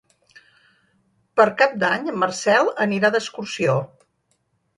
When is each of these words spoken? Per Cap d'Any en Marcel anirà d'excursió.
Per 1.39 1.45
Cap 1.59 1.75
d'Any 1.83 2.09
en 2.15 2.17
Marcel 2.23 2.73
anirà 2.87 3.13
d'excursió. 3.19 3.79